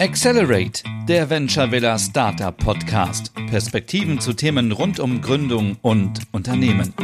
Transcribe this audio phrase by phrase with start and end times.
[0.00, 3.34] Accelerate, der Venture Villa Startup Podcast.
[3.50, 6.94] Perspektiven zu Themen rund um Gründung und Unternehmen.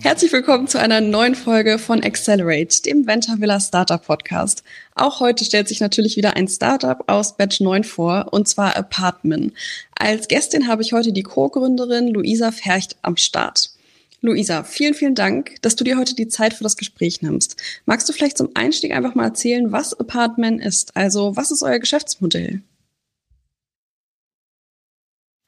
[0.00, 4.62] Herzlich willkommen zu einer neuen Folge von Accelerate, dem Venture Villa Startup Podcast.
[4.94, 9.54] Auch heute stellt sich natürlich wieder ein Startup aus Batch 9 vor, und zwar Apartment.
[9.96, 13.72] Als Gästin habe ich heute die Co-Gründerin Luisa Fercht am Start.
[14.20, 17.56] Luisa, vielen, vielen Dank, dass du dir heute die Zeit für das Gespräch nimmst.
[17.86, 20.96] Magst du vielleicht zum Einstieg einfach mal erzählen, was Apartment ist?
[20.96, 22.62] Also, was ist euer Geschäftsmodell?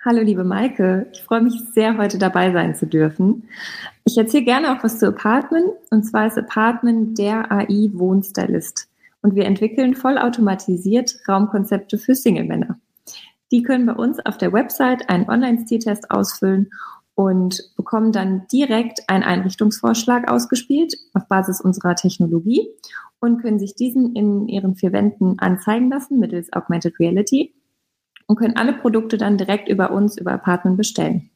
[0.05, 1.09] Hallo, liebe Maike.
[1.13, 3.49] Ich freue mich sehr, heute dabei sein zu dürfen.
[4.05, 5.73] Ich erzähle gerne auch was zu Apartment.
[5.91, 8.89] Und zwar ist Apartment der AI-Wohnstylist.
[9.21, 12.79] Und wir entwickeln vollautomatisiert Raumkonzepte für Single-Männer.
[13.51, 16.71] Die können bei uns auf der Website einen Online-Stiltest ausfüllen
[17.15, 22.69] und bekommen dann direkt einen Einrichtungsvorschlag ausgespielt auf Basis unserer Technologie
[23.21, 27.55] und können sich diesen in ihren vier Wänden anzeigen lassen mittels Augmented Reality
[28.27, 31.31] und können alle Produkte dann direkt über uns, über Apartment bestellen.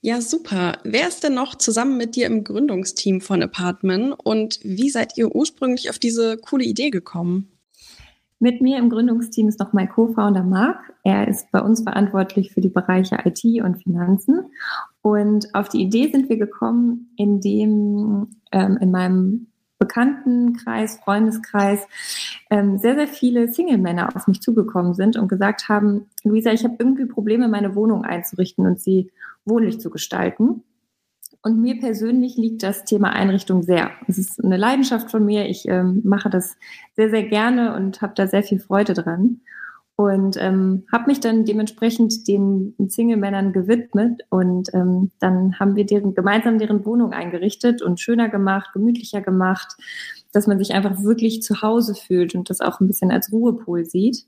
[0.00, 0.78] Ja, super.
[0.82, 5.32] Wer ist denn noch zusammen mit dir im Gründungsteam von Apartment und wie seid ihr
[5.32, 7.52] ursprünglich auf diese coole Idee gekommen?
[8.42, 10.92] Mit mir im Gründungsteam ist noch mein Co-Founder Marc.
[11.04, 14.50] Er ist bei uns verantwortlich für die Bereiche IT und Finanzen.
[15.00, 19.46] Und auf die Idee sind wir gekommen, indem ähm, in meinem
[19.78, 21.86] Bekanntenkreis, Freundeskreis
[22.50, 26.74] ähm, sehr, sehr viele Single-Männer auf mich zugekommen sind und gesagt haben, Luisa, ich habe
[26.80, 29.12] irgendwie Probleme, meine Wohnung einzurichten und sie
[29.44, 30.64] wohnlich zu gestalten.
[31.44, 33.90] Und mir persönlich liegt das Thema Einrichtung sehr.
[34.06, 35.48] Es ist eine Leidenschaft von mir.
[35.48, 36.56] Ich ähm, mache das
[36.94, 39.40] sehr, sehr gerne und habe da sehr viel Freude dran.
[39.96, 44.22] Und ähm, habe mich dann dementsprechend den Single-Männern gewidmet.
[44.30, 49.76] Und ähm, dann haben wir deren, gemeinsam deren Wohnung eingerichtet und schöner gemacht, gemütlicher gemacht,
[50.32, 53.84] dass man sich einfach wirklich zu Hause fühlt und das auch ein bisschen als Ruhepol
[53.84, 54.26] sieht.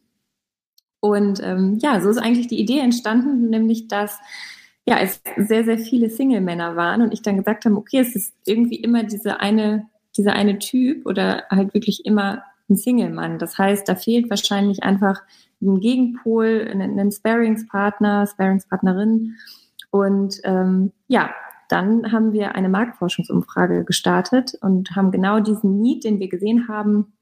[0.99, 4.19] Und ähm, ja, so ist eigentlich die Idee entstanden, nämlich dass
[4.87, 8.35] ja, es sehr, sehr viele Single-Männer waren und ich dann gesagt habe, okay, es ist
[8.45, 9.87] irgendwie immer diese eine,
[10.17, 13.39] dieser eine Typ oder halt wirklich immer ein Single-Mann.
[13.39, 15.23] Das heißt, da fehlt wahrscheinlich einfach
[15.63, 19.37] ein Gegenpol, einen Sparingspartner, Sparingspartnerin.
[19.91, 21.31] Und ähm, ja,
[21.69, 27.15] dann haben wir eine Marktforschungsumfrage gestartet und haben genau diesen Need, den wir gesehen haben,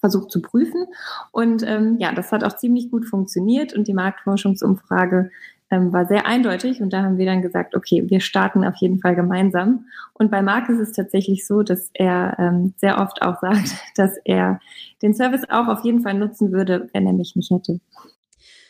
[0.00, 0.86] versucht zu prüfen.
[1.30, 5.30] Und ähm, ja, das hat auch ziemlich gut funktioniert und die Marktforschungsumfrage
[5.72, 9.00] ähm, war sehr eindeutig und da haben wir dann gesagt, okay, wir starten auf jeden
[9.00, 9.86] Fall gemeinsam.
[10.12, 14.18] Und bei Marc ist es tatsächlich so, dass er ähm, sehr oft auch sagt, dass
[14.24, 14.60] er
[15.00, 17.80] den Service auch auf jeden Fall nutzen würde, wenn er mich nicht hätte.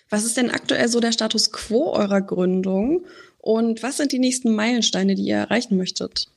[0.08, 3.04] Was ist denn aktuell so der Status quo eurer Gründung
[3.38, 6.31] und was sind die nächsten Meilensteine, die ihr erreichen möchtet?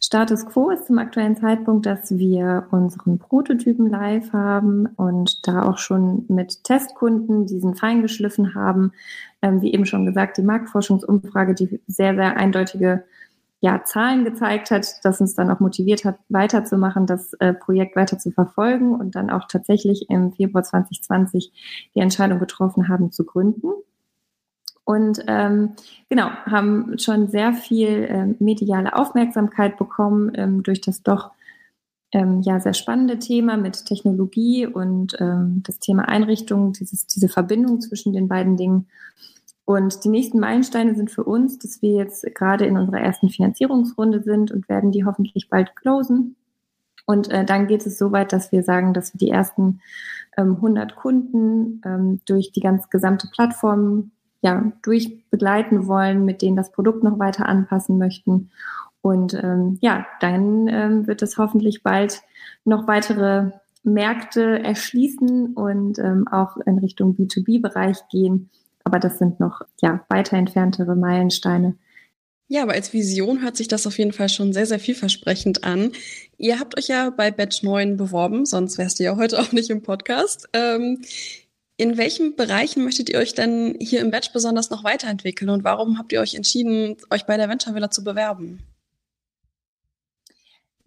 [0.00, 5.78] Status quo ist zum aktuellen Zeitpunkt, dass wir unseren Prototypen live haben und da auch
[5.78, 8.92] schon mit Testkunden diesen fein geschliffen haben.
[9.42, 13.04] Ähm, wie eben schon gesagt, die Marktforschungsumfrage, die sehr, sehr eindeutige
[13.60, 18.18] ja, Zahlen gezeigt hat, das uns dann auch motiviert hat, weiterzumachen, das äh, Projekt weiter
[18.18, 23.72] zu verfolgen und dann auch tatsächlich im Februar 2020 die Entscheidung getroffen haben zu gründen.
[24.88, 25.74] Und ähm,
[26.08, 31.32] genau, haben schon sehr viel ähm, mediale Aufmerksamkeit bekommen ähm, durch das doch
[32.10, 37.82] ähm, ja sehr spannende Thema mit Technologie und ähm, das Thema Einrichtung, dieses, diese Verbindung
[37.82, 38.88] zwischen den beiden Dingen.
[39.66, 44.22] Und die nächsten Meilensteine sind für uns, dass wir jetzt gerade in unserer ersten Finanzierungsrunde
[44.22, 46.34] sind und werden die hoffentlich bald closen.
[47.04, 49.82] Und äh, dann geht es so weit, dass wir sagen, dass wir die ersten
[50.38, 56.72] ähm, 100 Kunden ähm, durch die ganz gesamte Plattform ja, durchbegleiten wollen, mit denen das
[56.72, 58.50] Produkt noch weiter anpassen möchten.
[59.00, 62.22] Und ähm, ja, dann ähm, wird es hoffentlich bald
[62.64, 68.50] noch weitere Märkte erschließen und ähm, auch in Richtung B2B-Bereich gehen.
[68.84, 71.76] Aber das sind noch ja, weiter entferntere Meilensteine.
[72.50, 75.92] Ja, aber als Vision hört sich das auf jeden Fall schon sehr, sehr vielversprechend an.
[76.38, 79.68] Ihr habt euch ja bei Batch 9 beworben, sonst wärst du ja heute auch nicht
[79.68, 80.48] im Podcast.
[80.54, 81.02] Ähm,
[81.78, 85.96] in welchen Bereichen möchtet ihr euch denn hier im Batch besonders noch weiterentwickeln und warum
[85.96, 88.67] habt ihr euch entschieden, euch bei der Venture Villa zu bewerben?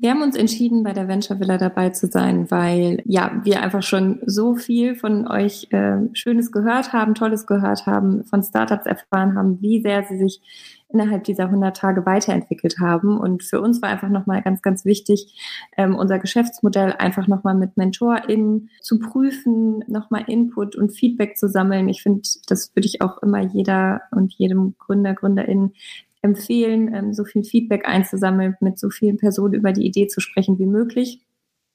[0.02, 3.84] Wir haben uns entschieden, bei der Venture Villa dabei zu sein, weil ja, wir einfach
[3.84, 9.38] schon so viel von euch äh, Schönes gehört haben, Tolles gehört haben, von Startups erfahren
[9.38, 10.42] haben, wie sehr sie sich
[10.90, 13.20] innerhalb dieser 100 Tage weiterentwickelt haben.
[13.20, 15.38] Und für uns war einfach nochmal ganz, ganz wichtig,
[15.78, 21.88] ähm, unser Geschäftsmodell einfach nochmal mit MentorInnen zu prüfen, nochmal Input und Feedback zu sammeln.
[21.90, 25.74] Ich finde, das würde ich auch immer jeder und jedem Gründer, Gründerin
[26.22, 30.60] empfehlen, ähm, so viel Feedback einzusammeln, mit so vielen Personen über die Idee zu sprechen
[30.60, 31.22] wie möglich.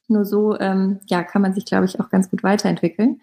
[0.08, 3.20] Nur so ähm, ja, kann man sich, glaube ich, auch ganz gut weiterentwickeln.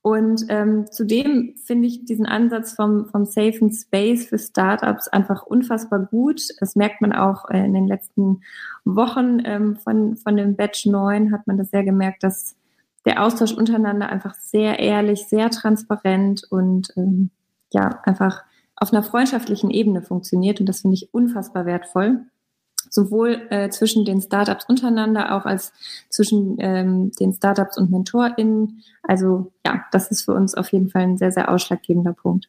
[0.00, 5.98] Und ähm, zudem finde ich diesen Ansatz vom, vom Safe Space für Startups einfach unfassbar
[5.98, 6.40] gut.
[6.60, 8.40] Das merkt man auch äh, in den letzten
[8.84, 12.56] Wochen ähm, von, von dem Batch 9 hat man das sehr gemerkt, dass
[13.04, 17.30] der Austausch untereinander einfach sehr ehrlich, sehr transparent und ähm,
[17.72, 18.44] ja, einfach
[18.76, 20.60] auf einer freundschaftlichen Ebene funktioniert.
[20.60, 22.26] Und das finde ich unfassbar wertvoll
[22.90, 25.72] sowohl äh, zwischen den Startups untereinander, auch als
[26.08, 28.82] zwischen ähm, den Startups und MentorInnen.
[29.02, 32.48] Also ja, das ist für uns auf jeden Fall ein sehr, sehr ausschlaggebender Punkt.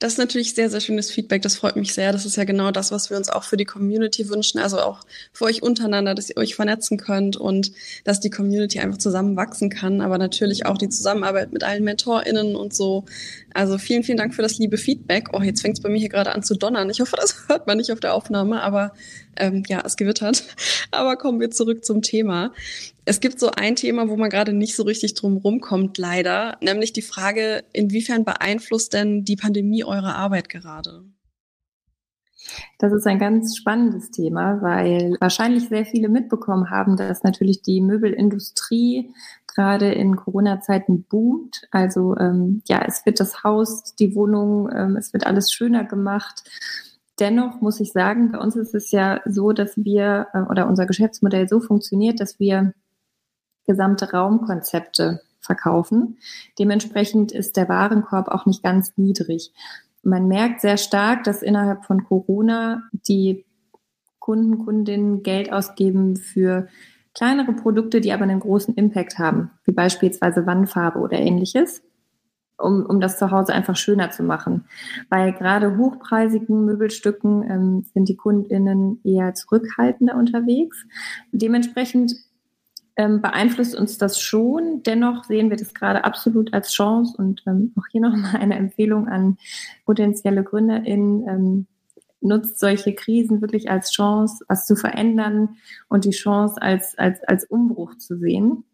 [0.00, 1.42] Das ist natürlich sehr, sehr schönes Feedback.
[1.42, 2.12] Das freut mich sehr.
[2.12, 4.60] Das ist ja genau das, was wir uns auch für die Community wünschen.
[4.60, 5.00] Also auch
[5.32, 7.72] für euch untereinander, dass ihr euch vernetzen könnt und
[8.04, 10.00] dass die Community einfach zusammen wachsen kann.
[10.00, 13.06] Aber natürlich auch die Zusammenarbeit mit allen MentorInnen und so.
[13.52, 15.30] Also vielen, vielen Dank für das liebe Feedback.
[15.32, 16.90] Oh, jetzt fängt es bei mir hier gerade an zu donnern.
[16.90, 18.92] Ich hoffe, das hört man nicht auf der Aufnahme, aber
[19.36, 20.44] ähm, ja, es gewittert.
[20.92, 22.52] Aber kommen wir zurück zum Thema.
[23.08, 26.92] Es gibt so ein Thema, wo man gerade nicht so richtig drum rumkommt, leider, nämlich
[26.92, 31.04] die Frage, inwiefern beeinflusst denn die Pandemie eure Arbeit gerade?
[32.78, 37.80] Das ist ein ganz spannendes Thema, weil wahrscheinlich sehr viele mitbekommen haben, dass natürlich die
[37.80, 39.10] Möbelindustrie
[39.46, 41.66] gerade in Corona-Zeiten boomt.
[41.70, 46.44] Also ähm, ja, es wird das Haus, die Wohnung, ähm, es wird alles schöner gemacht.
[47.18, 50.84] Dennoch muss ich sagen, bei uns ist es ja so, dass wir äh, oder unser
[50.84, 52.74] Geschäftsmodell so funktioniert, dass wir
[53.68, 56.18] gesamte Raumkonzepte verkaufen.
[56.58, 59.52] Dementsprechend ist der Warenkorb auch nicht ganz niedrig.
[60.02, 63.44] Man merkt sehr stark, dass innerhalb von Corona die
[64.18, 66.68] Kunden, Kundinnen Geld ausgeben für
[67.14, 71.82] kleinere Produkte, die aber einen großen Impact haben, wie beispielsweise Wandfarbe oder ähnliches,
[72.58, 74.66] um, um das zu Hause einfach schöner zu machen.
[75.08, 80.84] Bei gerade hochpreisigen Möbelstücken ähm, sind die Kundinnen eher zurückhaltender unterwegs.
[81.32, 82.12] Dementsprechend
[82.98, 84.82] ähm, beeinflusst uns das schon.
[84.82, 89.08] Dennoch sehen wir das gerade absolut als Chance und ähm, auch hier nochmal eine Empfehlung
[89.08, 89.38] an
[89.86, 91.26] potenzielle GründerInnen.
[91.26, 91.66] Ähm,
[92.20, 95.56] nutzt solche Krisen wirklich als Chance, was zu verändern
[95.88, 98.64] und die Chance als, als, als Umbruch zu sehen.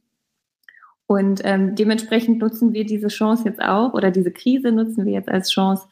[1.06, 5.28] Und ähm, dementsprechend nutzen wir diese Chance jetzt auch oder diese Krise nutzen wir jetzt
[5.28, 5.86] als Chance,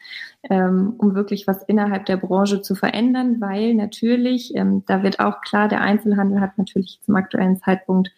[0.49, 5.41] ähm, um wirklich was innerhalb der Branche zu verändern, weil natürlich, ähm, da wird auch
[5.41, 8.11] klar, der Einzelhandel hat natürlich zum aktuellen Zeitpunkt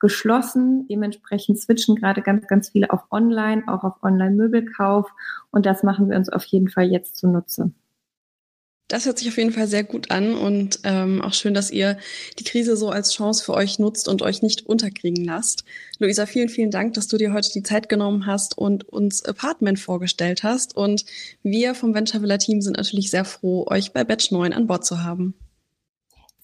[0.00, 0.88] geschlossen.
[0.88, 5.08] Dementsprechend switchen gerade ganz, ganz viele auf Online, auch auf Online-Möbelkauf.
[5.52, 7.70] Und das machen wir uns auf jeden Fall jetzt zunutze.
[8.90, 11.96] Das hört sich auf jeden Fall sehr gut an und ähm, auch schön, dass ihr
[12.40, 15.64] die Krise so als Chance für euch nutzt und euch nicht unterkriegen lasst.
[16.00, 19.78] Luisa, vielen, vielen Dank, dass du dir heute die Zeit genommen hast und uns Apartment
[19.78, 20.76] vorgestellt hast.
[20.76, 21.04] Und
[21.44, 24.84] wir vom Venture Villa Team sind natürlich sehr froh, euch bei Batch 9 an Bord
[24.84, 25.34] zu haben.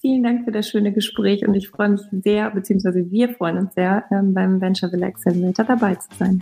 [0.01, 3.75] Vielen Dank für das schöne Gespräch und ich freue mich sehr, beziehungsweise wir freuen uns
[3.75, 6.41] sehr, ähm, beim Venture Villa Accelerator dabei zu sein.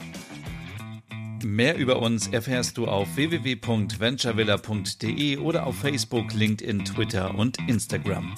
[1.44, 8.34] Mehr über uns erfährst du auf www.venturevilla.de oder auf Facebook, LinkedIn, Twitter und Instagram.